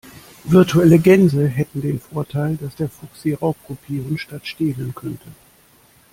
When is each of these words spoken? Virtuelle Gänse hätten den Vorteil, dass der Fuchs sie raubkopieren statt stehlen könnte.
Virtuelle 0.45 0.97
Gänse 0.97 1.47
hätten 1.47 1.83
den 1.83 1.99
Vorteil, 1.99 2.57
dass 2.59 2.75
der 2.75 2.89
Fuchs 2.89 3.21
sie 3.21 3.33
raubkopieren 3.33 4.17
statt 4.17 4.47
stehlen 4.47 4.95
könnte. 4.95 5.27